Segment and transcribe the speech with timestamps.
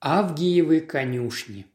[0.00, 1.66] Авгиевы конюшни.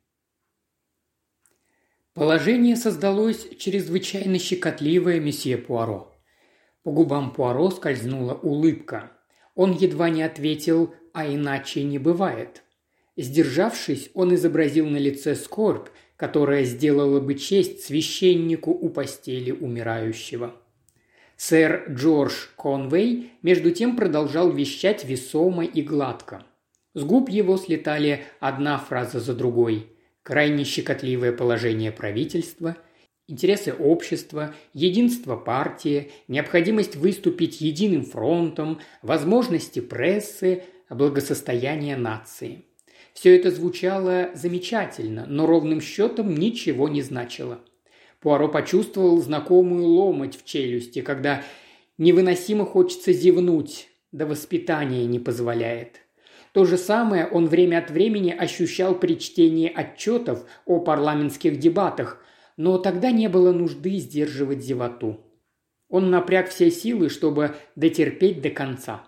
[2.14, 6.10] Положение создалось чрезвычайно щекотливое месье Пуаро.
[6.83, 9.12] По губам Пуаро скользнула улыбка.
[9.55, 12.63] Он едва не ответил «а иначе не бывает».
[13.17, 20.55] Сдержавшись, он изобразил на лице скорбь, которая сделала бы честь священнику у постели умирающего.
[21.36, 26.46] Сэр Джордж Конвей между тем продолжал вещать весомо и гладко.
[26.94, 29.88] С губ его слетали одна фраза за другой.
[30.22, 32.77] Крайне щекотливое положение правительства,
[33.27, 42.66] интересы общества, единство партии, необходимость выступить единым фронтом, возможности прессы, благосостояние нации–
[43.13, 47.60] все это звучало замечательно, но ровным счетом ничего не значило.
[48.20, 51.44] Пуаро почувствовал знакомую ломоть в челюсти, когда
[51.98, 56.02] невыносимо хочется зевнуть, да воспитание не позволяет.
[56.53, 62.23] То же самое он время от времени ощущал при чтении отчетов о парламентских дебатах,
[62.55, 65.19] но тогда не было нужды сдерживать зевоту.
[65.89, 69.03] Он напряг все силы, чтобы дотерпеть до конца.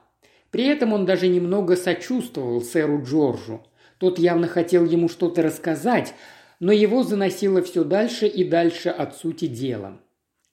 [0.51, 3.65] При этом он даже немного сочувствовал сэру Джорджу–
[3.97, 6.13] тот явно хотел ему что-то рассказать,
[6.59, 9.99] но его заносило все дальше и дальше от сути дела.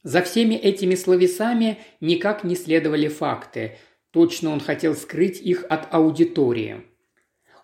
[0.03, 3.79] За всеми этими словесами никак не следовали факты.
[4.13, 6.83] Точно он хотел скрыть их от аудитории.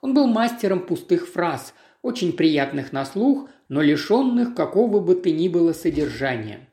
[0.00, 5.48] Он был мастером пустых фраз, очень приятных на слух, но лишенных какого бы то ни
[5.48, 6.69] было содержания.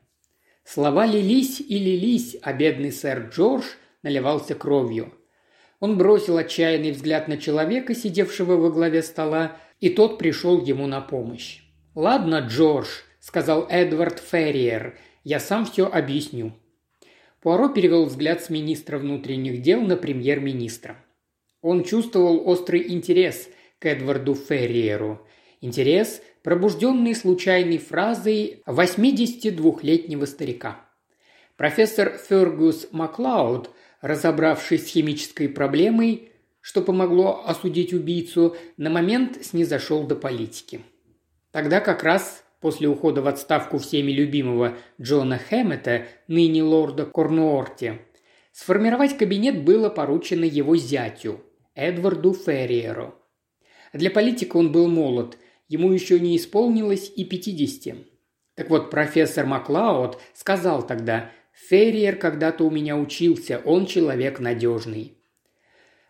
[0.64, 3.64] Слова лились и лились, а бедный сэр Джордж
[4.02, 5.14] наливался кровью–
[5.80, 11.00] он бросил отчаянный взгляд на человека, сидевшего во главе стола, и тот пришел ему на
[11.00, 11.62] помощь.
[11.94, 12.88] «Ладно, Джордж»,–
[13.20, 16.54] сказал Эдвард Ферриер,– «я сам все объясню».
[17.40, 20.96] Пуаро перевел взгляд с министра внутренних дел на премьер-министра.
[21.62, 23.48] Он чувствовал острый интерес
[23.78, 25.26] к Эдварду Ферриеру.
[25.60, 30.80] Интерес, пробужденный случайной фразой 82-летнего старика.
[31.56, 33.70] Профессор Фергус Маклауд
[34.00, 36.30] разобравшись с химической проблемой,
[36.60, 40.80] что помогло осудить убийцу, на момент снизошел до политики.
[41.52, 48.00] Тогда как раз после ухода в отставку всеми любимого Джона Хэммета, ныне лорда Корнуорте,
[48.50, 51.44] сформировать кабинет было поручено его зятю,
[51.76, 53.14] Эдварду Ферриеру.
[53.92, 55.38] Для политика он был молод,
[55.68, 57.98] ему еще не исполнилось и 50.
[58.56, 65.16] Так вот, профессор Маклауд сказал тогда, Ферриер когда-то у меня учился, он человек надежный.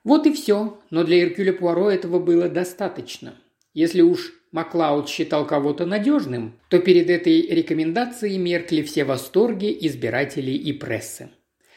[0.04, 3.34] Вот и все, но для Иркюля Пуаро этого было достаточно.
[3.74, 10.72] Если уж Маклауд считал кого-то надежным, то перед этой рекомендацией меркли все восторги избирателей и
[10.72, 11.28] прессы.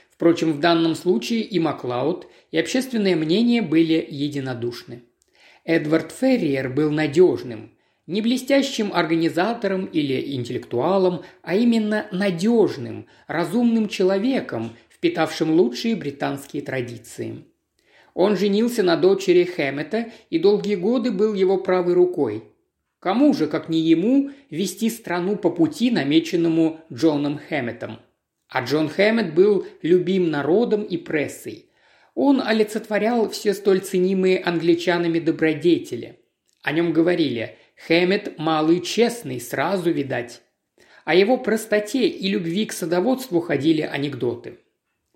[0.10, 5.04] Впрочем, в данном случае и Маклауд, и общественное мнение были единодушны.
[5.66, 7.72] Эдвард Ферриер был надежным,
[8.08, 17.44] не блестящим организатором или интеллектуалом, а именно надежным, разумным человеком, впитавшим лучшие британские традиции.
[18.14, 22.46] Он женился на дочери Хэммета и долгие годы был его правой рукой.
[23.00, 28.00] Кому же, как не ему, вести страну по пути, намеченному Джоном Хэмметом?
[28.50, 31.70] А Джон Хэммет был любим народом и прессой.
[32.14, 36.20] Он олицетворял все столь ценимые англичанами добродетели.
[36.62, 37.56] О нем говорили
[37.88, 40.42] Хэммет малый честный, сразу видать.
[41.06, 44.60] О его простоте и любви к садоводству ходили анекдоты.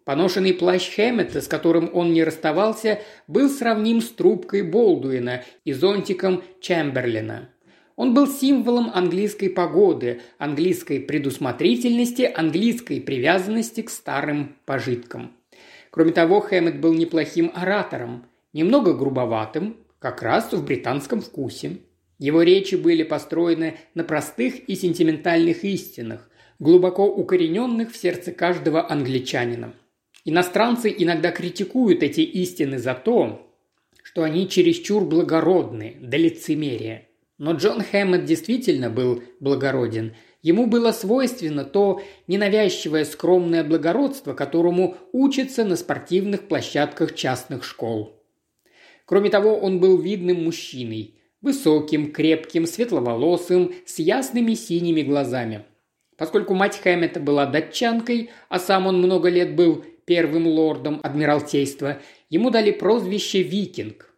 [0.06, 6.44] Поношенный плащ Хэммета, с которым он не расставался, был сравним с трубкой Болдуина и зонтиком
[6.62, 7.53] Чемберлина.
[7.96, 15.34] Он был символом английской погоды, английской предусмотрительности, английской привязанности к старым пожиткам.
[15.92, 21.78] Кроме того, Хэммет был неплохим оратором, немного грубоватым, как раз в британском вкусе.
[22.18, 29.74] Его речи были построены на простых и сентиментальных истинах, глубоко укорененных в сердце каждого англичанина.
[30.26, 33.54] Иностранцы иногда критикуют эти истины за то,
[34.04, 37.08] что они чересчур благородны до лицемерия.
[37.44, 40.16] Но Джон Хэммет действительно был благороден.
[40.42, 48.18] Ему было свойственно то ненавязчивое скромное благородство, которому учатся на спортивных площадках частных школ.
[49.04, 55.66] Кроме того, он был видным мужчиной– Высоким, крепким, светловолосым, с ясными синими глазами.
[56.16, 62.00] Поскольку мать Хэммета была датчанкой, а сам он много лет был первым лордом Адмиралтейства,
[62.30, 64.13] ему дали прозвище «Викинг».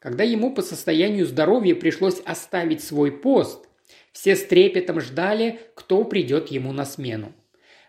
[0.00, 3.68] Когда ему по состоянию здоровья пришлось оставить свой пост,
[4.12, 7.32] все с трепетом ждали, кто придет ему на смену.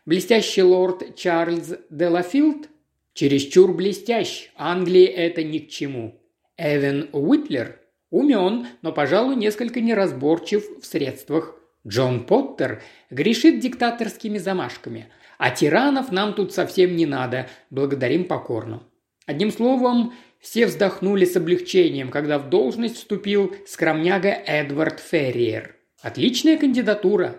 [0.05, 2.67] Блестящий лорд Чарльз де Лафилд?
[3.13, 6.21] Чересчур блестящ, Англии это ни к чему.
[6.57, 7.79] Эвен Уитлер?
[8.09, 11.55] Умен, но, пожалуй, несколько неразборчив в средствах.
[11.87, 18.83] Джон Поттер грешит диктаторскими замашками, а тиранов нам тут совсем не надо, благодарим покорно.
[19.25, 25.75] Одним словом, все вздохнули с облегчением, когда в должность вступил скромняга Эдвард Ферриер.
[26.01, 27.35] Отличная кандидатура.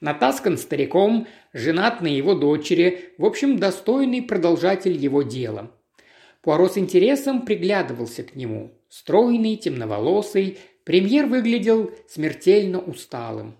[0.00, 5.70] Натаскан стариком, женат на его дочери, в общем, достойный продолжатель его дела.
[6.42, 8.72] Пуаро с интересом приглядывался к нему.
[8.88, 13.56] Стройный, темноволосый, премьер выглядел смертельно усталым.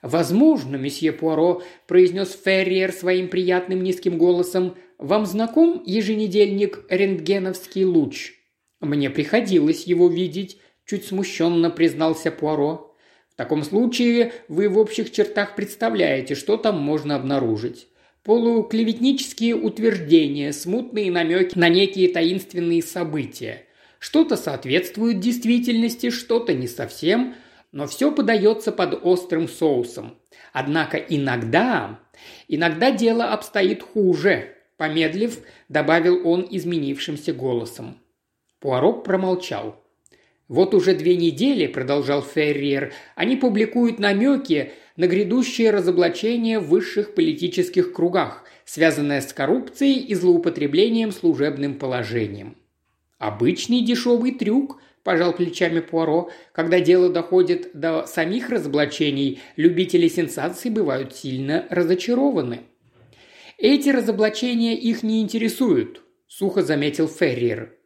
[0.00, 8.34] «Возможно, месье Пуаро»,– произнес Ферриер своим приятным низким голосом,– «вам знаком еженедельник «Рентгеновский луч»?»
[8.80, 12.96] «Мне приходилось его видеть»,– чуть смущенно признался Пуаро.
[13.30, 17.88] «В таком случае вы в общих чертах представляете, что там можно обнаружить
[18.24, 23.66] полуклеветнические утверждения, смутные намеки на некие таинственные события.
[23.98, 27.34] Что-то соответствует действительности, что-то не совсем,
[27.72, 30.18] но все подается под острым соусом.
[30.52, 32.00] Однако иногда,
[32.48, 35.38] иногда дело обстоит хуже, помедлив,
[35.68, 37.98] добавил он изменившимся голосом.
[38.60, 39.82] Пуарок промолчал.
[40.48, 47.92] «Вот уже две недели»,– продолжал Ферриер,– «они публикуют намеки на грядущее разоблачение в высших политических
[47.92, 52.56] кругах, связанное с коррупцией и злоупотреблением служебным положением.
[53.18, 61.14] Обычный дешевый трюк, пожал плечами Пуаро, когда дело доходит до самих разоблачений, любители сенсаций бывают
[61.14, 62.60] сильно разочарованы.
[63.62, 67.78] Эти разоблачения их не интересуют, сухо заметил Ферриер.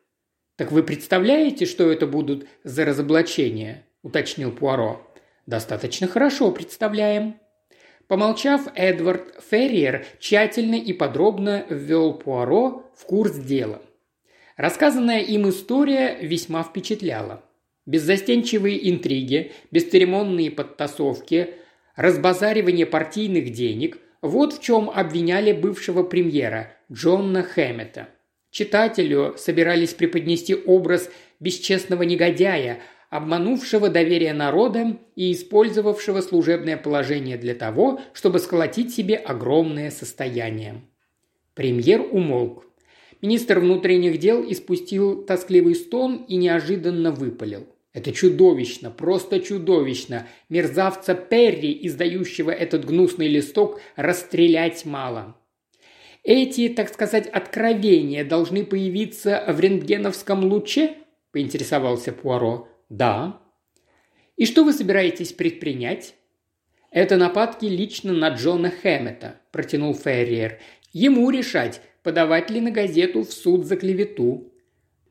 [0.57, 5.07] «Так вы представляете, что это будут за разоблачения?»– уточнил Пуаро.
[5.45, 7.39] Достаточно хорошо представляем».
[8.09, 13.83] Помолчав, Эдвард Ферриер тщательно и подробно ввел Пуаро в курс дела.
[14.57, 17.45] Рассказанная им история весьма впечатляла.
[17.85, 21.51] Беззастенчивые интриги, бесцеремонные подтасовки,
[21.97, 28.09] разбазаривание партийных денег– вот в чем обвиняли бывшего премьера Джона Хэммета.
[28.51, 32.81] Читателю собирались преподнести образ бесчестного негодяя,
[33.11, 40.83] обманувшего доверие народа и использовавшего служебное положение для того, чтобы сколотить себе огромное состояние.
[41.55, 42.65] Премьер умолк.
[43.23, 47.67] Министр внутренних дел испустил тоскливый стон и неожиданно выпалил.
[47.97, 50.27] Это чудовищно, просто чудовищно.
[50.51, 55.35] Мерзавца Перри, издающего этот гнусный листок, расстрелять мало.
[56.23, 60.97] Эти, так сказать, откровения должны появиться в рентгеновском луче?
[61.33, 62.69] поинтересовался Пуаро.
[62.91, 63.41] «Да».
[64.37, 66.17] «И что вы собираетесь предпринять?»
[66.91, 70.59] «Это нападки лично на Джона Хэммета»,– протянул Ферриер.
[70.93, 74.53] «Ему решать, подавать ли на газету в суд за клевету».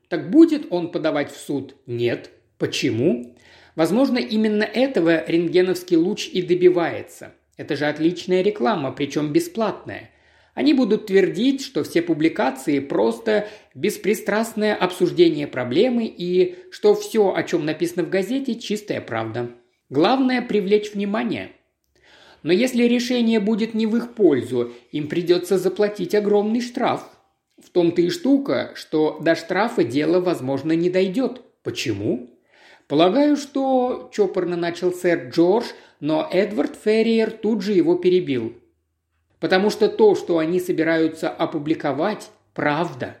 [0.08, 2.30] «Так будет он подавать в суд?» «Нет».
[2.58, 3.36] «Почему?»
[3.74, 7.34] «Возможно, именно этого рентгеновский луч и добивается.
[7.56, 10.10] Это же отличная реклама, причем бесплатная.
[10.54, 17.66] Они будут твердить, что все публикации– просто беспристрастное обсуждение проблемы и что все, о чем
[17.66, 19.50] написано в газете, чистая правда.
[19.90, 21.50] Главное– привлечь внимание.
[22.42, 27.04] Но если решение будет не в их пользу, им придется заплатить огромный штраф.
[27.62, 31.42] В том-то и штука, что до штрафа дело, возможно, не дойдет.
[31.62, 32.35] Почему?
[32.88, 35.66] Полагаю, что чопорно начал сэр Джордж,
[36.00, 38.54] но Эдвард Ферриер тут же его перебил–
[39.40, 43.18] Потому что то, что они собираются опубликовать, правда.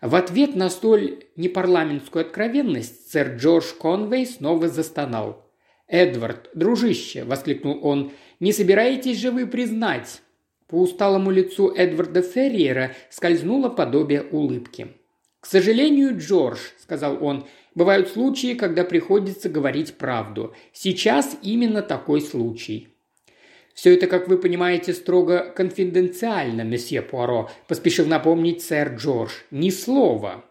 [0.00, 5.44] В ответ на столь непарламентскую откровенность сэр Джордж Конвей снова застонал.
[5.86, 8.12] «Эдвард, дружище!»– воскликнул он.
[8.40, 10.22] «Не собираетесь же вы признать?»
[10.66, 14.88] По усталому лицу Эдварда Ферриера скользнуло подобие улыбки.
[15.44, 20.54] «К сожалению, Джордж»,– сказал он,– «бывают случаи, когда приходится говорить правду.
[20.72, 22.88] Сейчас именно такой случай.
[23.74, 29.32] «Все это, как вы понимаете, строго конфиденциально, месье Пуаро»,– поспешил напомнить сэр Джордж.
[29.50, 30.46] «Ни слова».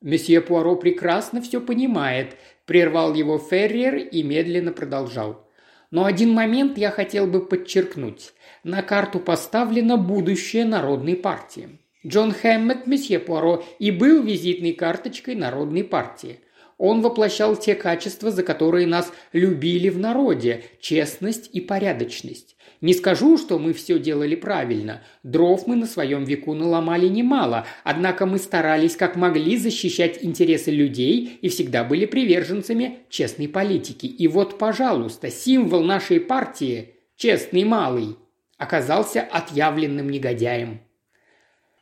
[0.00, 2.34] «Месье Пуаро прекрасно все понимает»,–
[2.66, 5.46] прервал его Ферриер и медленно продолжал.
[5.92, 8.32] «Но один момент я хотел бы подчеркнуть.
[8.64, 11.78] На карту поставлено будущее Народной партии.
[12.06, 16.40] Джон Хэммет, месье Пуаро, и был визитной карточкой Народной партии.
[16.78, 22.56] Он воплощал те качества, за которые нас любили в народе– честность и порядочность.
[22.80, 25.04] Не скажу, что мы все делали правильно.
[25.22, 31.38] Дров мы на своем веку наломали немало, однако мы старались как могли защищать интересы людей
[31.40, 34.06] и всегда были приверженцами честной политики.
[34.06, 38.16] И вот, пожалуйста, символ нашей партии– честный малый–
[38.58, 40.80] оказался отъявленным негодяем.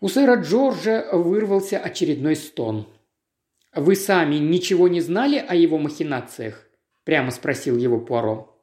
[0.02, 2.86] У сэра Джорджа вырвался очередной стон.
[3.74, 6.66] «Вы сами ничего не знали о его махинациях?»–
[7.04, 8.58] прямо спросил его Пуаро.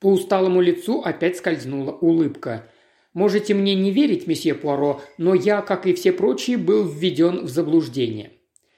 [0.00, 2.70] По усталому лицу опять скользнула улыбка.
[3.14, 7.48] «Можете мне не верить, месье Пуаро, но я, как и все прочие, был введен в
[7.48, 8.32] заблуждение.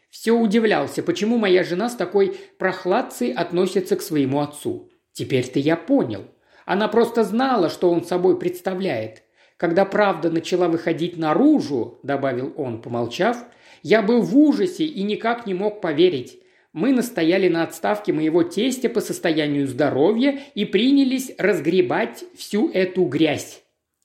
[0.08, 4.88] Все удивлялся, почему моя жена с такой прохладцей относится к своему отцу.
[5.12, 6.26] Теперь-то я понял.
[6.64, 9.24] Она просто знала, что он собой представляет.
[9.58, 13.44] Когда правда начала выходить наружу, добавил он, помолчав,
[13.82, 16.38] я был в ужасе и никак не мог поверить.
[16.72, 23.62] Мы настояли на отставке моего тестя по состоянию здоровья и принялись разгребать всю эту грязь.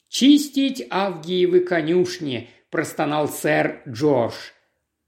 [0.09, 4.33] «Чистить Авгиевы конюшни»,– простонал сэр Джордж.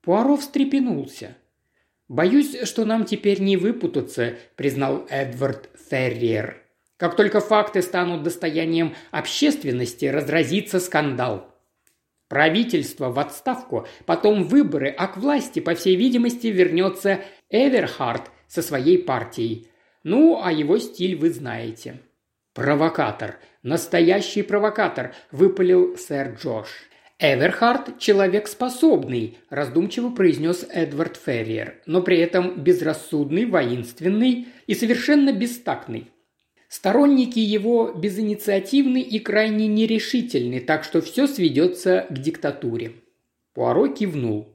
[0.01, 1.35] Пуаро встрепенулся.
[2.07, 6.64] «Боюсь, что нам теперь не выпутаться»,– признал Эдвард Ферриер.
[7.05, 11.53] «Как только факты станут достоянием общественности, разразится скандал».
[12.29, 17.19] Правительство в отставку, потом выборы, а к власти, по всей видимости, вернется
[17.51, 19.67] Эверхард со своей партией.
[20.01, 22.01] Ну, а его стиль вы знаете.
[22.55, 23.38] «Провокатор!
[23.62, 26.69] Настоящий провокатор!»– выпалил сэр Джош.
[27.19, 36.09] «Эверхард– человек способный»,– раздумчиво произнес Эдвард Ферриер, но при этом безрассудный, воинственный и совершенно бестактный.
[36.67, 42.93] Сторонники его безинициативны и крайне нерешительны, так что все сведется к диктатуре.
[43.53, 44.50] Пуаро кивнул.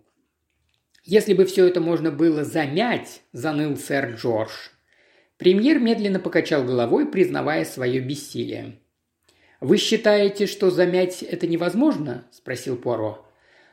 [1.04, 4.50] «Если бы все это можно было замять»,– заныл сэр Джордж.
[5.38, 8.78] Премьер медленно покачал головой, признавая свое бессилие.
[9.60, 13.26] «Вы считаете, что замять это невозможно?»– спросил Пуаро.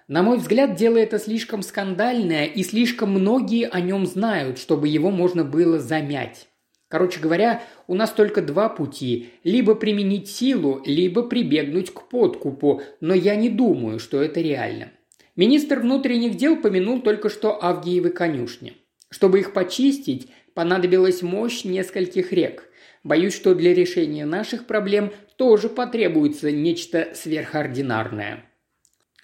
[0.08, 5.12] «На мой взгляд, дело это слишком скандальное, и слишком многие о нем знают, чтобы его
[5.12, 6.48] можно было замять.
[6.90, 13.14] Короче говоря, у нас только два пути– либо применить силу, либо прибегнуть к подкупу, но
[13.14, 14.92] я не думаю, что это реально.
[15.36, 18.74] Министр внутренних дел помянул только что Авгиевы конюшни.
[19.10, 22.70] Чтобы их почистить, понадобилась мощь нескольких рек.
[23.04, 28.46] Боюсь, что для решения наших проблем тоже потребуется нечто сверхординарное.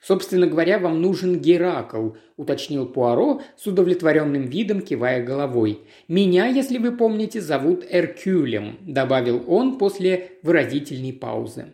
[0.04, 5.80] «Собственно говоря, вам нужен Геракл»,– уточнил Пуаро с удовлетворенным видом, кивая головой.
[6.10, 11.68] «Меня, если вы помните, зовут Эркюлем»,– добавил он после выразительной паузы.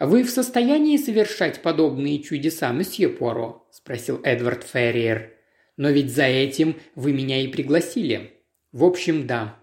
[0.00, 5.34] «Вы в состоянии совершать подобные чудеса, месье Пуаро?»– спросил Эдвард Ферриер.
[5.76, 8.40] «Но ведь за этим вы меня и пригласили».
[8.72, 9.58] «В общем, да»,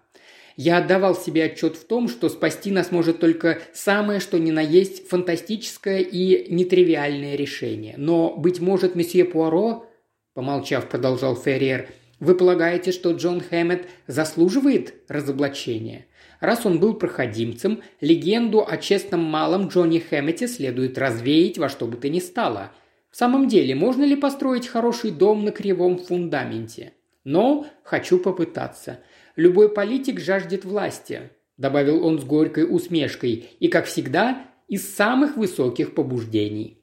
[0.58, 4.62] я отдавал себе отчет в том, что спасти нас может только самое, что ни на
[4.62, 7.96] есть, фантастическое и нетривиальное решение.
[7.98, 9.86] Но, быть может, месье Пуаро,
[10.34, 11.90] помолчав, продолжал Ферриер,
[12.20, 16.06] вы полагаете, что Джон Хэммет заслуживает разоблачения?
[16.40, 21.98] Раз он был проходимцем, легенду о честном малом Джонни Хэммете следует развеять во что бы
[21.98, 22.72] то ни стало.
[23.10, 26.94] В самом деле, можно ли построить хороший дом на кривом фундаменте?
[27.24, 29.00] Но хочу попытаться–
[29.36, 35.94] Любой политик жаждет власти»,– добавил он с горькой усмешкой, и, как всегда, из самых высоких
[35.96, 36.82] побуждений.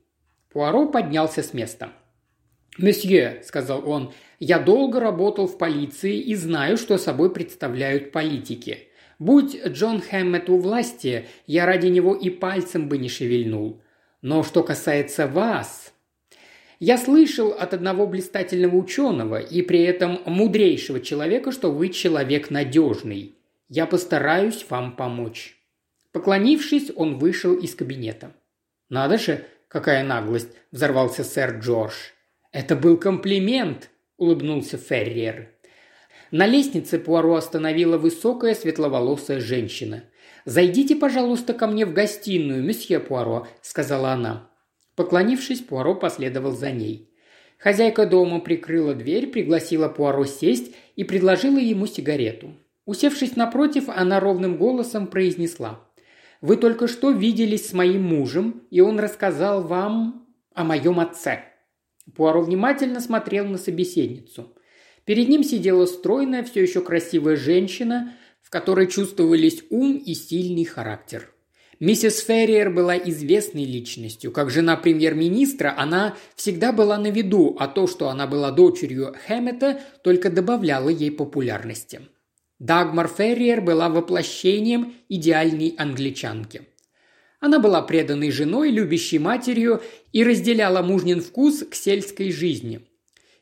[0.52, 1.93] Пуаро поднялся с места.
[2.78, 8.88] «Месье»,– сказал он,– «я долго работал в полиции и знаю, что собой представляют политики.
[9.19, 13.83] Будь Джон Хэммет у власти, я ради него и пальцем бы не шевельнул.
[14.23, 15.93] Но что касается вас,
[16.80, 23.35] я слышал от одного блистательного ученого и при этом мудрейшего человека, что вы человек надежный.
[23.68, 25.56] Я постараюсь вам помочь».
[26.12, 28.32] Поклонившись, он вышел из кабинета.
[28.88, 31.94] «Надо же, какая наглость!»– взорвался сэр Джордж.
[32.50, 35.50] «Это был комплимент!»– улыбнулся Ферриер.
[36.30, 40.04] На лестнице Пуаро остановила высокая светловолосая женщина.
[40.44, 44.48] «Зайдите, пожалуйста, ко мне в гостиную, месье Пуаро»,– сказала она.
[44.99, 47.09] Поклонившись, Пуаро последовал за ней.
[47.57, 52.57] Хозяйка дома прикрыла дверь, пригласила Пуаро сесть и предложила ему сигарету.
[52.85, 55.88] Усевшись напротив, она ровным голосом произнесла.
[56.40, 61.45] «Вы только что виделись с моим мужем, и он рассказал вам о моем отце».
[62.17, 64.52] Пуаро внимательно смотрел на собеседницу.
[65.05, 71.33] Перед ним сидела стройная, все еще красивая женщина, в которой чувствовались ум и сильный характер.
[71.80, 74.32] Миссис Ферриер была известной личностью.
[74.32, 79.80] Как жена премьер-министра она всегда была на виду, а то, что она была дочерью Хэммета,
[80.02, 82.00] только добавляло ей популярности.
[82.58, 86.62] Дагмар Ферриер была воплощением идеальной англичанки.
[87.38, 89.80] Она была преданной женой, любящей матерью
[90.11, 92.80] и разделяла мужнин вкус к сельской жизни.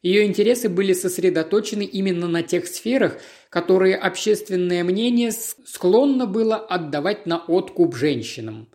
[0.03, 3.19] Ее интересы были сосредоточены именно на тех сферах,
[3.51, 8.69] которые общественное мнение склонно было отдавать на откуп женщинам.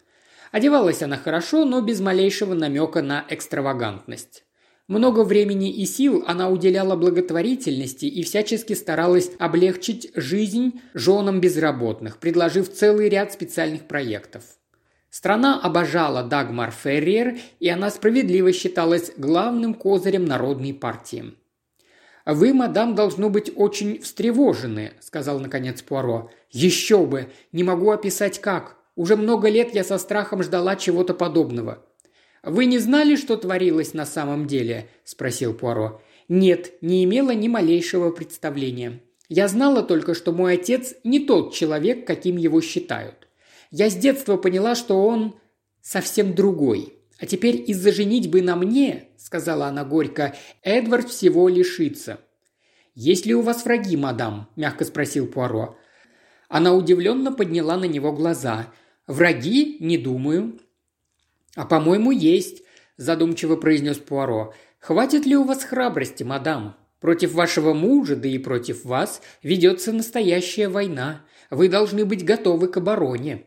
[0.52, 4.44] Одевалась она хорошо, но без малейшего намека на экстравагантность.
[4.88, 12.70] Много времени и сил она уделяла благотворительности и всячески старалась облегчить жизнь женам безработных, предложив
[12.74, 14.44] целый ряд специальных проектов.
[15.12, 21.36] Страна обожала Дагмар Ферриер, и она справедливо считалась главным козырем народной партии.
[22.26, 26.32] «Вы, мадам, должно быть очень встревожены»,– сказал наконец Пуаро.
[26.50, 27.28] «Еще бы!
[27.52, 28.78] Не могу описать как.
[28.96, 31.86] Уже много лет я со страхом ждала чего-то подобного».
[32.42, 36.02] «Вы не знали, что творилось на самом деле?»– спросил Пуаро.
[36.30, 39.02] «Нет, не имела ни малейшего представления.
[39.28, 43.28] Я знала только, что мой отец не тот человек, каким его считают.
[43.72, 45.36] Я с детства поняла, что он
[45.82, 46.94] совсем другой.
[47.20, 52.20] А теперь из-за женитьбы на мне, сказала она горько, Эдвард всего лишится.
[52.94, 55.78] «Есть ли у вас враги, мадам?»– мягко спросил Пуаро.
[56.50, 58.68] Она удивленно подняла на него глаза.
[59.08, 59.78] «Враги?
[59.80, 60.60] Не думаю».
[61.56, 62.64] «А, по-моему, есть»,–
[62.98, 64.54] задумчиво произнес Пуаро.
[64.80, 66.76] «Хватит ли у вас храбрости, мадам?
[67.00, 71.26] Против вашего мужа, да и против вас, ведется настоящая война.
[71.50, 73.46] Вы должны быть готовы к обороне».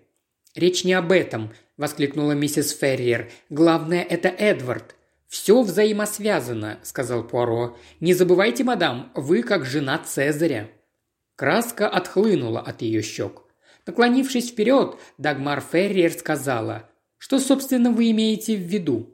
[0.54, 3.30] «Речь не об этом»,– воскликнула миссис Ферриер.
[3.50, 4.94] «Главное– это Эдвард».
[5.26, 7.76] «Все взаимосвязано»,– сказал Пуаро.
[7.98, 10.70] «Не забывайте, мадам, вы как жена Цезаря».
[11.34, 13.42] Краска отхлынула от ее щек.
[13.84, 19.10] Наклонившись вперед, Дагмар Ферриер сказала, «Что, собственно, вы имеете в виду?»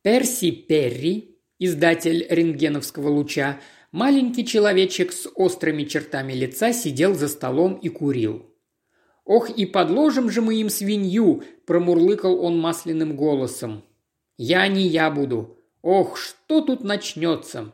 [0.00, 3.60] Перси Перри, издатель рентгеновского луча,
[3.92, 8.49] маленький человечек с острыми чертами лица сидел за столом и курил.
[9.30, 13.84] «Ох, и подложим же мы им свинью!»– промурлыкал он масляным голосом.
[14.36, 15.56] «Я не я буду.
[15.82, 17.72] Ох, что тут начнется!»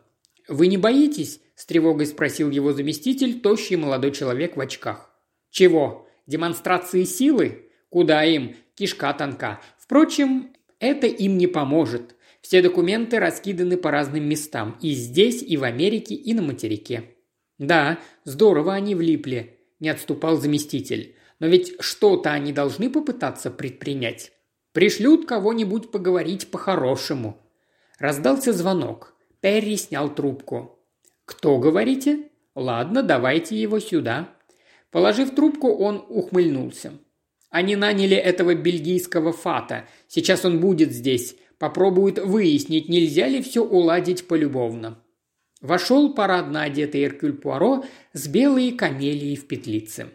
[0.48, 5.10] «Вы не боитесь?»– с тревогой спросил его заместитель, тощий молодой человек в очках.
[5.48, 6.06] «Чего?
[6.26, 7.70] Демонстрации силы?
[7.88, 8.56] Куда им?
[8.75, 9.62] Кишка тонка.
[9.78, 12.16] Впрочем, это им не поможет.
[12.42, 14.78] Все документы раскиданы по разным местам.
[14.82, 17.14] И здесь, и в Америке, и на материке».
[17.56, 21.15] «Да, здорово они влипли»,– не отступал заместитель.
[21.38, 24.32] Но ведь что-то они должны попытаться предпринять.
[24.72, 27.40] Пришлют кого-нибудь поговорить по-хорошему.
[27.99, 29.14] Раздался звонок.
[29.40, 30.78] Перри снял трубку.
[31.25, 32.30] «Кто, говорите?
[32.54, 34.28] Ладно, давайте его сюда».
[34.90, 36.92] Положив трубку, он ухмыльнулся.
[37.50, 39.88] «Они наняли этого бельгийского фата.
[40.08, 41.36] Сейчас он будет здесь.
[41.58, 45.02] Попробует выяснить, нельзя ли все уладить полюбовно».
[45.60, 50.10] Вошел парадно одетый Эркюль Пуаро с белой камелией в петлице.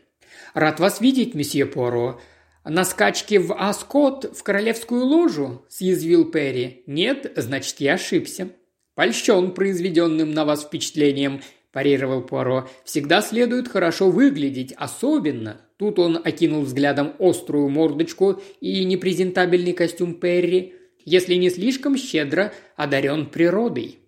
[0.54, 2.20] «Рад вас видеть, месье Поро.
[2.64, 6.84] На скачке в Аскот в королевскую ложу?»– съязвил Перри.
[6.88, 8.50] «Нет, значит, я ошибся».
[8.96, 11.42] «Польщен произведенным на вас впечатлением»,–
[11.72, 12.70] парировал Пуаро.
[12.84, 15.62] «Всегда следует хорошо выглядеть, особенно».
[15.78, 23.26] Тут он окинул взглядом острую мордочку и непрезентабельный костюм Перри, если не слишком щедро одарен
[23.26, 24.00] природой.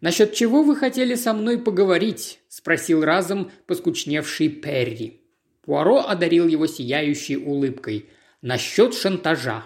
[0.00, 5.23] «Насчет чего вы хотели со мной поговорить?»– спросил разом поскучневший Перри.
[5.64, 8.10] Пуаро одарил его сияющей улыбкой.
[8.42, 9.64] «Насчет шантажа».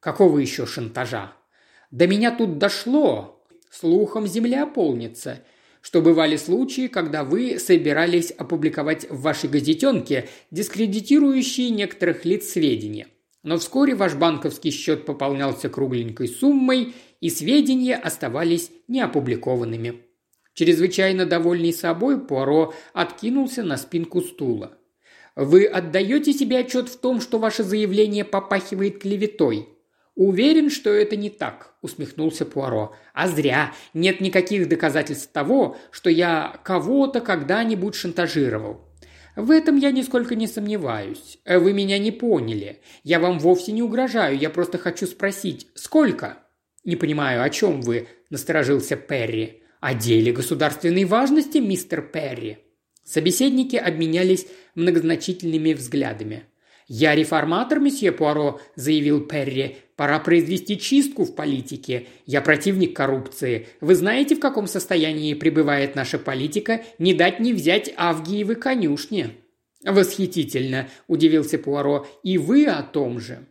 [0.00, 1.32] «Какого еще шантажа?»
[1.90, 3.44] «До меня тут дошло.
[3.70, 5.42] Слухом земля полнится
[5.82, 13.08] что бывали случаи, когда вы собирались опубликовать в вашей газетенке дискредитирующие некоторых лиц сведения.
[13.42, 20.02] Но вскоре ваш банковский счет пополнялся кругленькой суммой, и сведения оставались неопубликованными.
[20.54, 24.76] Чрезвычайно довольный собой, Пуаро откинулся на спинку стула.
[25.36, 29.68] Вы отдаете себе отчет в том, что ваше заявление попахивает клеветой?»
[30.16, 32.94] «Уверен, что это не так»,– усмехнулся Пуаро.
[33.14, 33.72] «А зря.
[33.94, 38.80] Нет никаких доказательств того, что я кого-то когда-нибудь шантажировал.
[39.36, 41.38] В этом я нисколько не сомневаюсь.
[41.46, 42.80] Вы меня не поняли.
[43.04, 46.38] Я вам вовсе не угрожаю, я просто хочу спросить, сколько?»
[46.84, 49.62] «Не понимаю, о чем вы?»– насторожился Перри.
[49.80, 52.58] «О деле государственной важности, мистер Перри».
[53.10, 54.46] Собеседники обменялись
[54.76, 56.44] многозначительными взглядами.
[56.86, 59.78] «Я реформатор, месье Пуаро»,– заявил Перри.
[59.96, 62.06] «Пора произвести чистку в политике.
[62.24, 63.66] Я противник коррупции.
[63.80, 66.84] Вы знаете, в каком состоянии пребывает наша политика?
[67.00, 69.30] Не дать не взять Авгиевы конюшни».
[69.84, 72.06] «Восхитительно»,– удивился Пуаро.
[72.22, 73.44] «И вы о том же».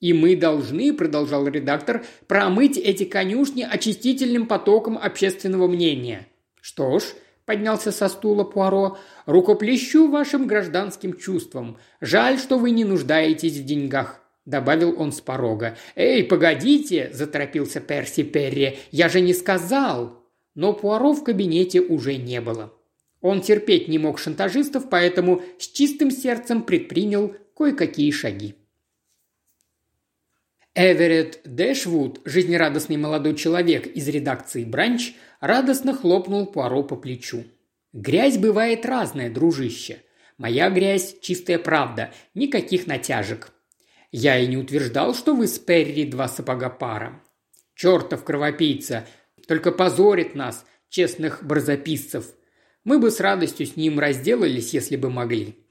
[0.00, 6.26] «И мы должны»,– продолжал редактор,– «промыть эти конюшни очистительным потоком общественного мнения».
[6.62, 7.04] «Что ж,–
[7.46, 8.98] поднялся со стула Пуаро.
[9.26, 11.78] «Рукоплещу вашим гражданским чувствам.
[12.00, 15.76] Жаль, что вы не нуждаетесь в деньгах»,– добавил он с порога.
[15.94, 18.78] «Эй, погодите!»– заторопился Перси Перри.
[18.90, 22.72] «Я же не сказал!» Но Пуаро в кабинете уже не было.
[23.20, 28.54] Он терпеть не мог шантажистов, поэтому с чистым сердцем предпринял кое-какие шаги.
[30.76, 37.44] Эверетт Дэшвуд, жизнерадостный молодой человек из редакции «Бранч», радостно хлопнул Пуаро по плечу.
[37.92, 40.02] «Грязь бывает разная, дружище.
[40.36, 43.52] Моя грязь– чистая правда, никаких натяжек.
[44.10, 47.22] Я и не утверждал, что вы с Перри два сапога пара.
[47.76, 49.06] Чертов кровопийца,
[49.46, 52.26] только позорит нас, честных барзаписцев.
[52.82, 55.63] Мы бы с радостью с ним разделались, если бы могли.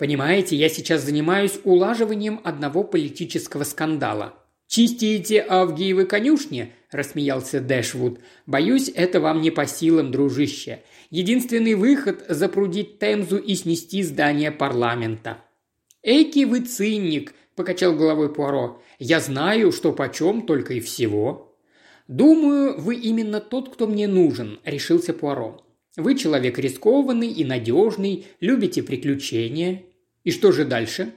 [0.00, 4.32] Понимаете, я сейчас занимаюсь улаживанием одного политического скандала.
[4.66, 8.18] «Чистите Авгиевы конюшни?»– рассмеялся Дэшвуд.
[8.46, 10.80] «Боюсь, это вам не по силам, дружище.
[11.10, 15.44] Единственный выход– запрудить Темзу и снести здание парламента».
[16.02, 18.80] «Эки вы циник!»– покачал головой Пуаро.
[18.98, 21.58] «Я знаю, что почем, только и всего».
[22.08, 25.62] «Думаю, вы именно тот, кто мне нужен»,– решился Пуаро.
[25.98, 29.84] «Вы человек рискованный и надежный, любите приключения.
[30.24, 31.14] И что же дальше?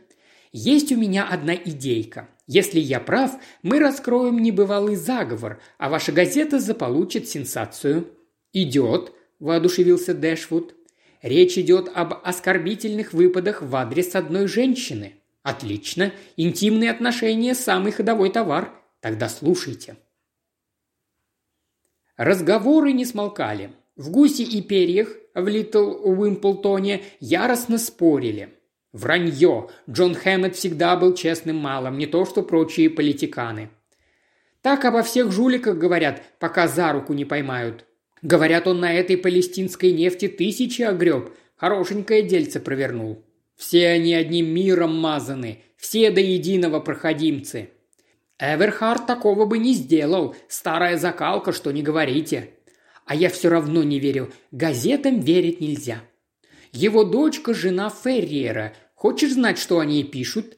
[0.52, 2.30] Есть у меня одна идейка.
[2.46, 8.08] Если я прав, мы раскроем небывалый заговор, а ваша газета заполучит сенсацию.
[8.52, 10.76] Идет, воодушевился Дэшвуд.
[11.22, 15.16] Речь идет об оскорбительных выпадах в адрес одной женщины.
[15.42, 16.12] Отлично.
[16.38, 18.74] Интимные отношения– самый ходовой товар.
[19.00, 19.98] Тогда слушайте.
[22.16, 23.72] Разговоры не смолкали.
[23.96, 28.54] В гусе и перьях в Литл Уимплтоне яростно спорили–
[28.94, 29.70] Вранье.
[29.90, 33.70] Джон Хэммет всегда был честным малым, не то что прочие политиканы.
[34.62, 37.86] Так обо всех жуликах говорят, пока за руку не поймают.
[38.22, 41.32] Говорят, он на этой палестинской нефти тысячи огреб.
[41.58, 43.26] Хорошенькое дельце провернул.
[43.58, 47.72] Все они одним миром мазаны, все до единого проходимцы.
[48.40, 52.52] Эверхард такого бы не сделал, старая закалка, что не говорите.
[53.06, 56.04] А я все равно не верю, газетам верить нельзя.
[56.72, 60.58] Его дочка– жена Ферриера, Хочешь знать, что они пишут?»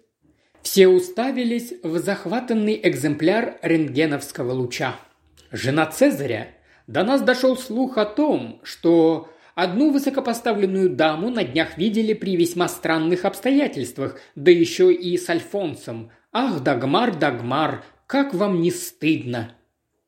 [0.62, 4.98] Все уставились в захватанный экземпляр рентгеновского луча.
[5.52, 6.50] «Жена Цезаря.
[6.86, 12.68] До нас дошел слух о том, что одну высокопоставленную даму на днях видели при весьма
[12.68, 16.12] странных обстоятельствах, да еще и с Альфонсом.
[16.32, 19.56] Ах, Дагмар, Дагмар, как вам не стыдно!»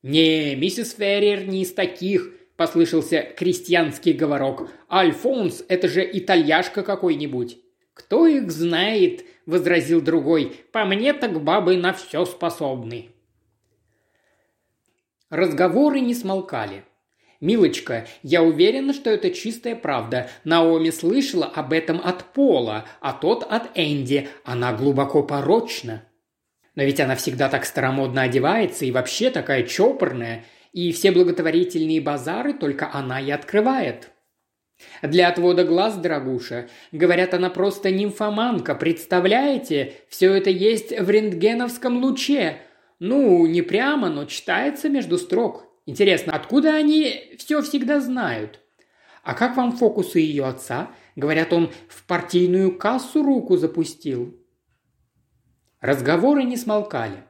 [0.03, 4.69] «Не, миссис Феррер не из таких»,– послышался крестьянский говорок.
[4.91, 7.57] «Альфонс– это же итальяшка какой-нибудь».
[7.97, 10.55] «Кто их знает?»– возразил другой.
[10.71, 13.09] «По мне так бабы на все способны».
[15.31, 16.83] Разговоры не смолкали.
[17.41, 20.29] «Милочка, я уверена, что это чистая правда.
[20.43, 24.29] Наоми слышала об этом от Пола, а тот от Энди.
[24.43, 26.03] Она глубоко порочна».
[26.75, 32.53] «Но ведь она всегда так старомодно одевается и вообще такая чопорная, и все благотворительные базары
[32.53, 34.11] только она и открывает»,
[35.01, 36.69] для отвода глаз, дорогуша.
[36.91, 39.93] Говорят, она просто нимфоманка, представляете?
[40.07, 42.61] Все это есть в рентгеновском луче.
[42.99, 45.65] Ну, не прямо, но читается между строк.
[45.85, 48.59] Интересно, откуда они все всегда знают?
[49.23, 50.91] А как вам фокусы ее отца?
[51.15, 54.37] Говорят, он в партийную кассу руку запустил.
[55.81, 57.23] Разговоры не смолкали.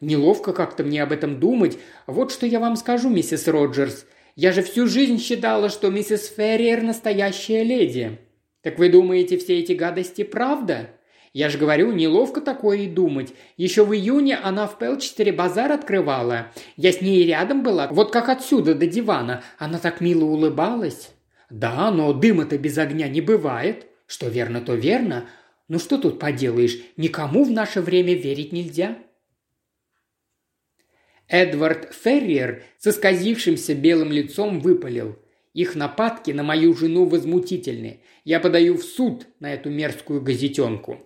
[0.00, 1.78] Неловко как-то мне об этом думать.
[2.06, 4.06] Вот что я вам скажу, миссис Роджерс.
[4.36, 8.18] Я же всю жизнь считала, что миссис Ферриер настоящая леди.
[8.60, 10.90] Так вы думаете, все эти гадости правда?
[11.32, 13.32] Я же говорю, неловко такое и думать.
[13.56, 16.48] Еще в июне она в Пелчестере базар открывала.
[16.76, 19.42] Я с ней рядом была, вот как отсюда до дивана.
[19.58, 21.10] Она так мило улыбалась.
[21.48, 23.86] Да, но дыма-то без огня не бывает.
[24.06, 25.28] Что верно, то верно.
[25.68, 28.98] Ну что тут поделаешь, никому в наше время верить нельзя.
[31.28, 35.18] Эдвард Ферриер с исказившимся белым лицом выпалил.
[35.54, 38.00] Их нападки на мою жену возмутительны.
[38.24, 41.00] Я подаю в суд на эту мерзкую газетенку».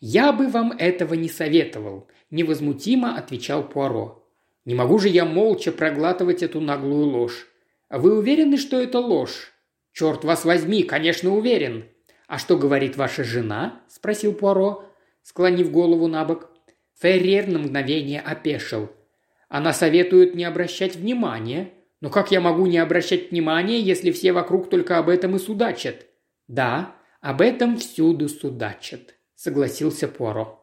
[0.00, 4.26] «Я бы вам этого не советовал»,– невозмутимо отвечал Пуаро.
[4.64, 7.46] «Не могу же я молча проглатывать эту наглую ложь.
[7.88, 9.52] Вы уверены, что это ложь?»
[9.92, 11.84] «Черт вас возьми, конечно, уверен».
[12.26, 14.84] «А что говорит ваша жена?»– спросил Пуаро,
[15.22, 16.50] склонив голову на бок.
[17.00, 18.90] Ферриер на мгновение опешил–
[19.54, 21.74] она советует не обращать внимания.
[22.00, 26.06] Но как я могу не обращать внимания, если все вокруг только об этом и судачат?
[26.48, 30.60] Да, об этом всюду судачат, согласился Пуаро.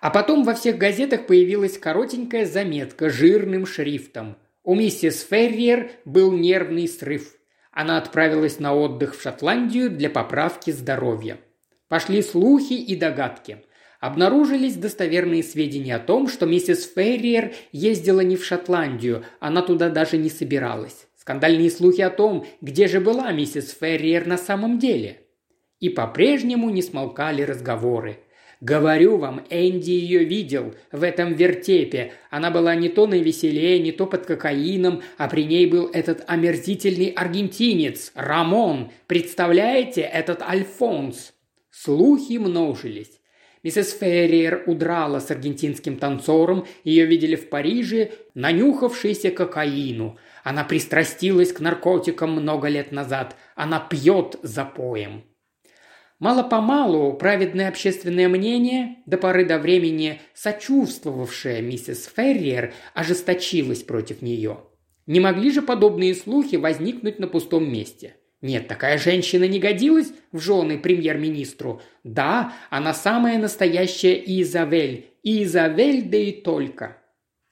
[0.00, 4.36] А потом во всех газетах появилась коротенькая заметка жирным шрифтом.
[4.64, 7.36] У миссис Ферриер был нервный срыв.
[7.70, 11.38] Она отправилась на отдых в Шотландию для поправки здоровья.
[11.86, 13.62] Пошли слухи и догадки
[14.00, 20.16] обнаружились достоверные сведения о том, что миссис Ферриер ездила не в Шотландию, она туда даже
[20.16, 21.06] не собиралась.
[21.16, 25.20] Скандальные слухи о том, где же была миссис Ферриер на самом деле.
[25.78, 28.18] И по-прежнему не смолкали разговоры.
[28.60, 32.12] Говорю вам, Энди ее видел в этом вертепе.
[32.30, 36.24] Она была не то на веселее, не то под кокаином, а при ней был этот
[36.26, 38.90] омерзительный аргентинец, Рамон.
[39.06, 41.32] Представляете, этот Альфонс?
[41.70, 43.19] Слухи множились.
[43.62, 50.18] Миссис Ферриер удрала с аргентинским танцором, ее видели в Париже, нанюхавшейся кокаину.
[50.42, 53.36] Она пристрастилась к наркотикам много лет назад.
[53.56, 55.24] Она пьет за поем.
[56.18, 64.60] Мало-помалу праведное общественное мнение, до поры до времени сочувствовавшее миссис Ферриер, ожесточилось против нее.
[65.06, 68.16] Не могли же подобные слухи возникнуть на пустом месте.
[68.42, 71.82] Нет, такая женщина не годилась в жены премьер-министру.
[72.04, 75.10] Да, она самая настоящая Изавель.
[75.22, 76.96] Изавель, да и только.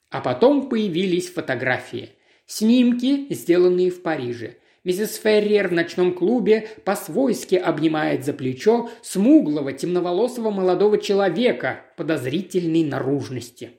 [0.09, 2.09] А потом появились фотографии.
[2.47, 4.55] Снимки, сделанные в Париже.
[4.83, 13.71] Миссис Ферриер в ночном клубе по-свойски обнимает за плечо смуглого, темноволосого молодого человека подозрительной наружности.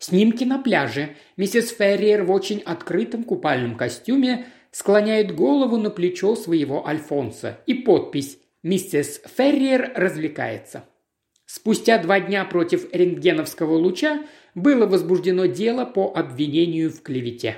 [0.00, 1.10] Снимки на пляже.
[1.36, 7.60] Миссис Ферриер в очень открытом купальном костюме склоняет голову на плечо своего Альфонса.
[7.66, 10.84] И подпись «Миссис Ферриер развлекается».
[11.46, 17.56] Спустя два дня против рентгеновского луча было возбуждено дело по обвинению в клевете.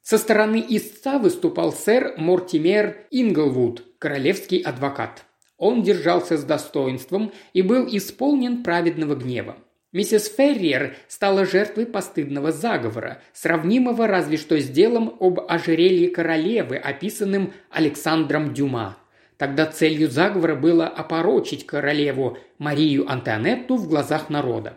[0.00, 5.24] Со стороны истца выступал сэр Мортимер Инглвуд, королевский адвокат.
[5.58, 9.56] Он держался с достоинством и был исполнен праведного гнева.
[9.96, 17.54] Миссис Ферриер стала жертвой постыдного заговора, сравнимого разве что с делом об ожерелье королевы, описанным
[17.70, 18.98] Александром Дюма.
[19.38, 24.74] Тогда целью заговора было опорочить королеву Марию Антуанетту в глазах народа.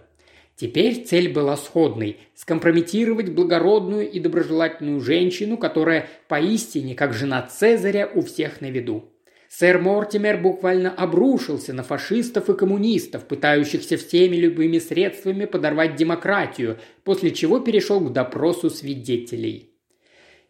[0.55, 8.21] Теперь цель была сходной– скомпрометировать благородную и доброжелательную женщину, которая поистине, как жена Цезаря, у
[8.21, 9.11] всех на виду.
[9.49, 17.31] Сэр Мортимер буквально обрушился на фашистов и коммунистов, пытающихся всеми любыми средствами подорвать демократию, после
[17.31, 19.71] чего перешел к допросу свидетелей.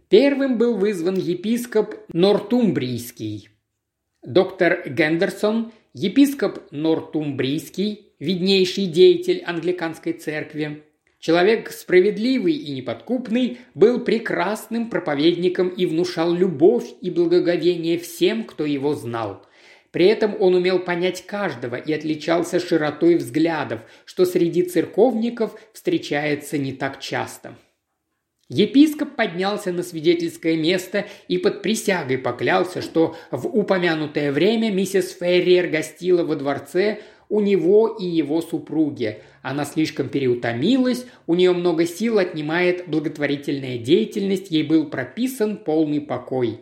[0.09, 3.49] Первым был вызван епископ Нортумбрийский.
[4.21, 10.83] Доктор Гендерсон, епископ Нортумбрийский, виднейший деятель англиканской церкви.
[11.19, 18.93] Человек справедливый и неподкупный был прекрасным проповедником и внушал любовь и благоговение всем, кто его
[18.93, 19.45] знал.
[19.91, 26.71] При этом он умел понять каждого и отличался широтой взглядов, что среди церковников встречается не
[26.71, 27.55] так часто.
[28.47, 35.67] Епископ поднялся на свидетельское место и под присягой поклялся, что в упомянутое время миссис Ферриер
[35.67, 39.19] гостила во дворце у него и его супруги.
[39.41, 46.61] Она слишком переутомилась, у нее много сил отнимает благотворительная деятельность, ей был прописан полный покой.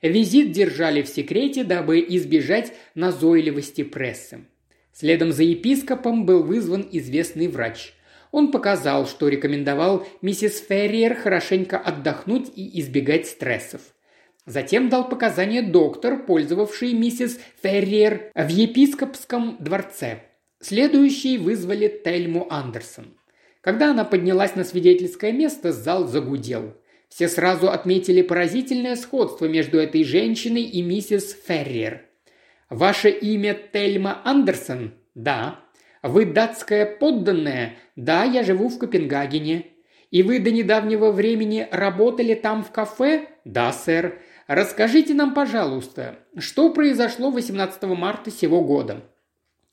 [0.00, 4.46] Визит держали в секрете, дабы избежать назойливости прессы.
[4.92, 7.94] Следом за епископом был вызван известный врач.
[8.30, 13.80] Он показал, что рекомендовал миссис Ферриер хорошенько отдохнуть и избегать стрессов.
[14.48, 20.22] Затем дал показания доктор, пользовавший миссис Ферриер в епископском дворце.
[20.58, 23.14] Следующие вызвали Тельму Андерсон.
[23.60, 26.72] Когда она поднялась на свидетельское место, зал загудел.
[27.10, 32.06] Все сразу отметили поразительное сходство между этой женщиной и миссис Ферриер.
[32.70, 35.60] «Ваше имя Тельма Андерсон?» «Да».
[36.02, 39.66] «Вы датская подданная?» «Да, я живу в Копенгагене».
[40.10, 44.22] «И вы до недавнего времени работали там в кафе?» «Да, сэр».
[44.48, 49.04] Расскажите нам, пожалуйста, что произошло 18 марта сего года?»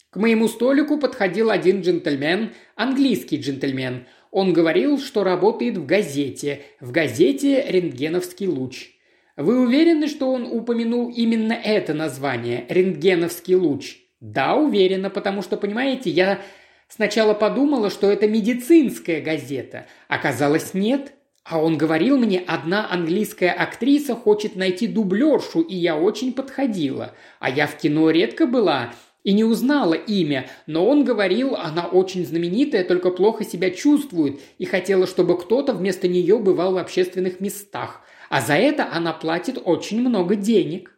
[0.09, 4.05] К моему столику подходил один джентльмен, английский джентльмен.
[4.31, 8.91] Он говорил, что работает в газете, в газете «Рентгеновский луч».
[9.37, 13.97] Вы уверены, что он упомянул именно это название «Рентгеновский луч»?
[14.19, 16.41] Да, уверена, потому что, понимаете, я
[16.89, 19.87] сначала подумала, что это медицинская газета.
[20.09, 21.13] Оказалось, нет.
[21.45, 27.13] А он говорил мне, одна английская актриса хочет найти дублершу, и я очень подходила.
[27.39, 32.25] А я в кино редко была и не узнала имя, но он говорил, она очень
[32.25, 38.01] знаменитая, только плохо себя чувствует, и хотела, чтобы кто-то вместо нее бывал в общественных местах.
[38.29, 40.95] А за это она платит очень много денег.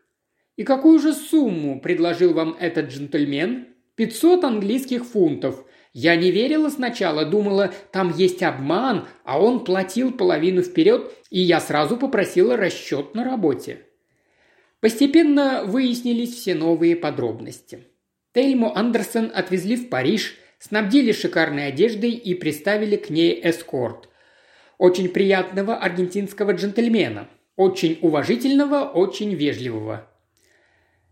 [0.55, 3.67] И какую же сумму предложил вам этот джентльмен?
[3.95, 5.65] 500 английских фунтов.
[5.99, 11.59] Я не верила сначала, думала, там есть обман, а он платил половину вперед, и я
[11.59, 13.79] сразу попросила расчет на работе.
[14.79, 17.87] Постепенно выяснились все новые подробности.
[18.31, 24.07] Тельму Андерсон отвезли в Париж, снабдили шикарной одеждой и приставили к ней эскорт.
[24.77, 27.27] Очень приятного аргентинского джентльмена.
[27.55, 30.06] Очень уважительного, очень вежливого.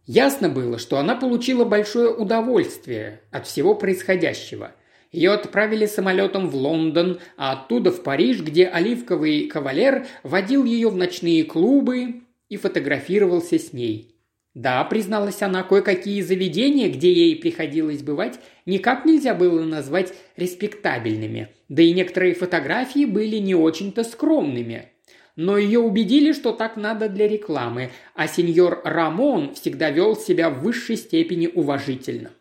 [0.07, 4.71] Ясно было, что она получила большое удовольствие от всего происходящего.
[5.11, 10.95] Ее отправили самолетом в Лондон, а оттуда в Париж, где оливковый кавалер водил ее в
[10.95, 14.15] ночные клубы и фотографировался с ней.
[14.53, 21.83] Да, призналась она, кое-какие заведения, где ей приходилось бывать, никак нельзя было назвать респектабельными, да
[21.83, 24.91] и некоторые фотографии были не очень-то скромными.
[25.35, 30.61] Но ее убедили, что так надо для рекламы, а сеньор Рамон всегда вел себя в
[30.61, 32.31] высшей степени уважительно.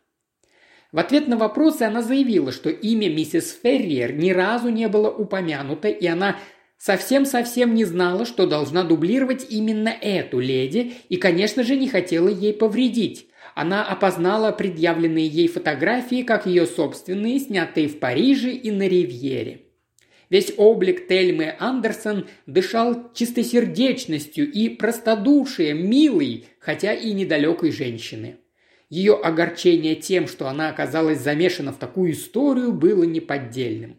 [0.93, 5.89] В ответ на вопросы она заявила, что имя миссис Ферриер ни разу не было упомянуто,
[5.89, 6.37] и она
[6.85, 12.53] Совсем-совсем не знала, что должна дублировать именно эту леди и, конечно же, не хотела ей
[12.53, 13.29] повредить.
[13.55, 19.64] Она опознала предъявленные ей фотографии как ее собственные, снятые в Париже и на Ривьере.
[20.31, 28.39] Весь облик Тельмы Андерсон дышал чистосердечностью и простодушием милой, хотя и недалекой женщины.
[28.89, 33.97] Ее огорчение тем, что она оказалась замешана в такую историю, было неподдельным.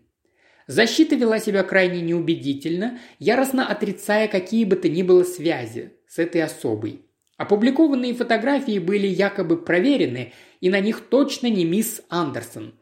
[0.68, 6.42] Защита вела себя крайне неубедительно, яростно отрицая какие бы то ни было связи с этой
[6.42, 7.02] особой.
[7.38, 12.74] Опубликованные фотографии были якобы проверены, и на них точно не мисс Андерсон.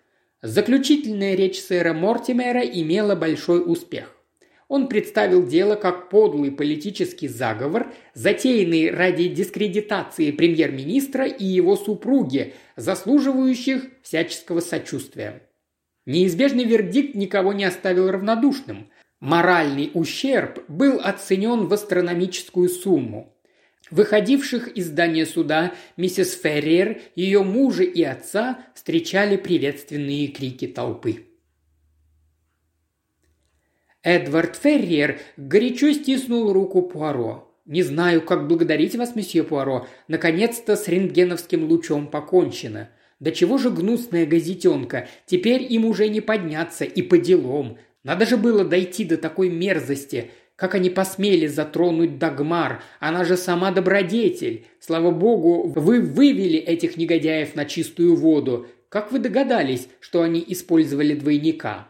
[0.44, 4.14] Заключительная речь сэра Мортимера имела большой успех.
[4.68, 13.86] Он представил дело как подлый политический заговор, затеянный ради дискредитации премьер-министра и его супруги, заслуживающих
[14.02, 15.48] всяческого сочувствия.
[16.06, 18.90] Неизбежный вердикт никого не оставил равнодушным.
[19.22, 23.33] Моральный ущерб был оценен в астрономическую сумму.
[23.92, 31.26] Выходивших из здания суда миссис Ферриер, ее мужа и отца встречали приветственные крики толпы.
[34.02, 37.50] Эдвард Ферриер горячо стиснул руку Пуаро.
[37.66, 39.88] «Не знаю, как благодарить вас, месье Пуаро.
[40.10, 42.90] Наконец-то с рентгеновским лучом покончено.
[43.22, 47.78] Да чего же гнусная газетенка, теперь им уже не подняться и по делам.
[48.04, 53.72] Надо же было дойти до такой мерзости, как они посмели затронуть Дагмар, она же сама
[53.72, 54.68] добродетель.
[54.80, 58.68] Слава богу, вы вывели этих негодяев на чистую воду.
[58.90, 61.88] Как вы догадались, что они использовали двойника?»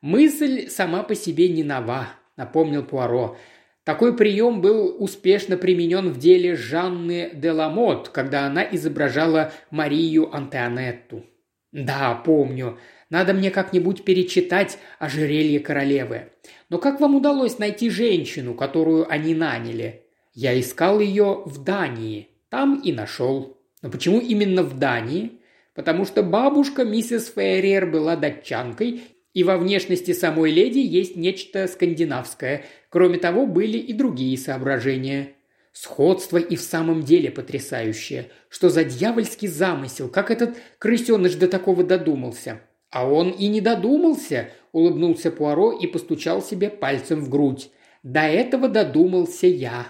[0.00, 3.36] «Мысль сама по себе не нова»,— напомнил Пуаро.
[3.84, 11.24] Такой прием был успешно применен в деле Жанны де Ламот, когда она изображала Марию Антуанетту.
[11.72, 12.78] «Да, помню.
[13.10, 16.30] Надо мне как-нибудь перечитать ожерелье королевы.
[16.70, 20.06] Но как вам удалось найти женщину, которую они наняли?
[20.32, 22.28] Я искал ее в Дании.
[22.48, 23.58] Там и нашел.
[23.82, 25.40] Но почему именно в Дании?
[25.74, 29.02] Потому что бабушка миссис Фейрер была датчанкой
[29.34, 32.64] и во внешности самой леди есть нечто скандинавское.
[32.88, 35.32] Кроме того, были и другие соображения.
[35.72, 38.26] Сходство и в самом деле потрясающее.
[38.48, 40.08] Что за дьявольский замысел?
[40.08, 42.60] Как этот крысеныш до такого додумался?
[42.90, 47.70] А он и не додумался, улыбнулся Пуаро и постучал себе пальцем в грудь.
[48.02, 49.88] До этого додумался я.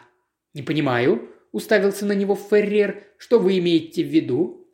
[0.55, 3.05] Не понимаю, уставился на него Феррер.
[3.19, 4.67] Что вы имеете в виду?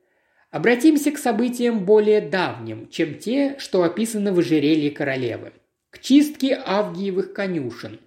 [0.51, 5.53] Обратимся к событиям более давним, чем те, что описаны в ожерелье королевы.
[5.91, 8.01] К чистке Авгиевых конюшен.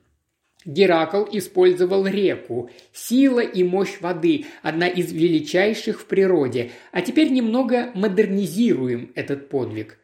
[0.66, 7.92] Геракл использовал реку, сила и мощь воды– одна из величайших в природе, а теперь немного
[7.96, 9.98] модернизируем этот подвиг.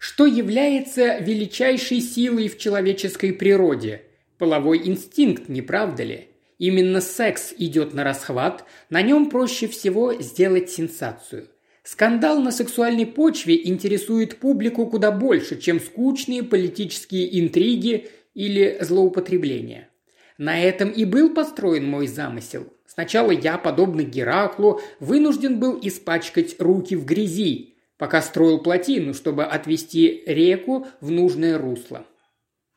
[0.00, 4.02] Что является величайшей силой в человеческой природе?
[4.38, 6.26] Половой инстинкт, не правда ли?
[6.58, 11.46] Именно секс идет на расхват, на нем проще всего сделать сенсацию–
[11.82, 19.88] Скандал на сексуальной почве интересует публику куда больше, чем скучные политические интриги или злоупотребления.
[20.36, 22.66] На этом и был построен мой замысел.
[22.86, 30.22] Сначала я, подобно Гераклу, вынужден был испачкать руки в грязи, пока строил плотину, чтобы отвести
[30.26, 32.06] реку в нужное русло.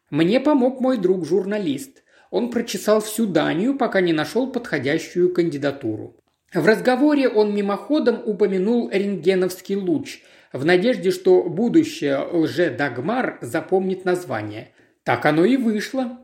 [0.09, 2.03] Мне помог мой друг-журналист.
[2.29, 6.17] Он прочесал всю Данию, пока не нашел подходящую кандидатуру.
[6.53, 14.73] В разговоре он мимоходом упомянул рентгеновский луч, в надежде, что будущее лже-дагмар запомнит название.
[15.03, 16.17] Так оно и вышло.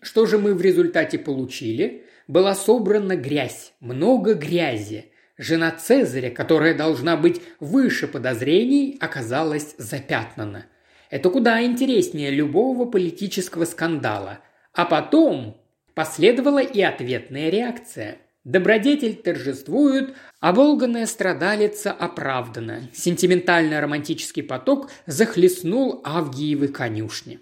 [0.00, 2.04] Что же мы в результате получили?
[2.28, 5.10] Была собрана грязь, много грязи.
[5.38, 10.66] Жена Цезаря, которая должна быть выше подозрений, оказалась запятнана.
[11.10, 14.40] Это куда интереснее любого политического скандала.
[14.74, 15.56] А потом
[15.94, 18.18] последовала и ответная реакция–
[18.48, 22.88] Добродетель торжествует, а волганная страдалица оправдана.
[22.94, 27.40] Сентиментально-романтический поток захлестнул Авгиевы конюшни.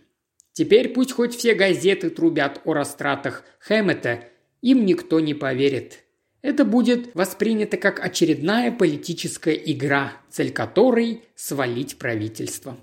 [0.52, 4.24] Теперь пусть хоть все газеты трубят о растратах Хэммета,
[4.62, 6.02] им никто не поверит.
[6.46, 12.76] Это будет воспринято как очередная политическая игра, цель которой– свалить правительство.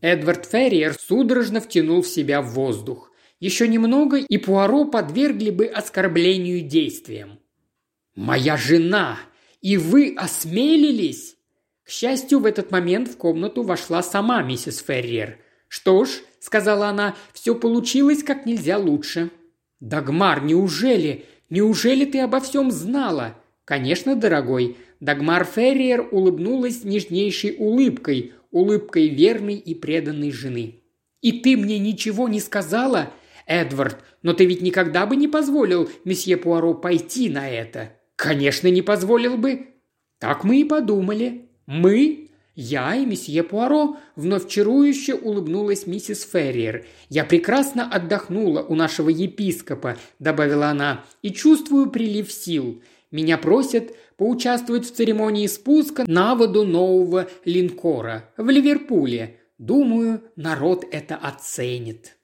[0.00, 3.12] Эдвард Ферриер судорожно втянул в себя воздух.
[3.38, 7.38] Еще немного, и Пуаро подвергли бы оскорблению действиям.
[8.14, 9.18] «Моя жена!
[9.60, 11.36] И вы осмелились?»
[11.84, 15.38] К счастью, в этот момент в комнату вошла сама миссис Ферриер.
[15.68, 19.30] «Что ж»,— сказала она,— «все получилось как нельзя лучше».
[19.80, 21.26] «Дагмар, неужели?
[21.50, 24.76] Неужели ты обо всем знала?» «Конечно, дорогой».
[25.00, 30.80] Дагмар Ферриер улыбнулась нежнейшей улыбкой, улыбкой верной и преданной жены.
[31.20, 33.10] «И ты мне ничего не сказала?»
[33.46, 38.82] «Эдвард, но ты ведь никогда бы не позволил месье Пуаро пойти на это?» «Конечно, не
[38.82, 39.66] позволил бы».
[40.18, 41.50] «Так мы и подумали.
[41.66, 42.25] Мы
[42.56, 46.86] «Я и месье Пуаро»,– вновь чарующе улыбнулась миссис Ферриер.
[47.10, 52.82] «Я прекрасно отдохнула у нашего епископа»,– добавила она,– «и чувствую прилив сил.
[53.10, 59.38] Меня просят поучаствовать в церемонии спуска на воду нового линкора в Ливерпуле.
[59.58, 62.15] Думаю, народ это оценит».